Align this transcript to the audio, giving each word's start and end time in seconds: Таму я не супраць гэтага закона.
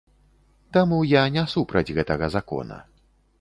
Таму 0.77 0.97
я 1.11 1.23
не 1.35 1.43
супраць 1.53 1.85
гэтага 1.99 2.31
закона. 2.39 2.81